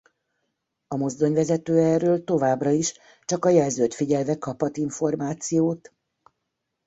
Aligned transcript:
A 0.87 0.95
mozdonyvezető 0.95 1.77
erről 1.79 2.23
továbbra 2.23 2.69
is 2.69 2.93
csak 3.25 3.45
a 3.45 3.49
jelzőt 3.49 3.93
figyelve 3.93 4.37
kaphat 4.37 4.77
információt. 4.77 5.93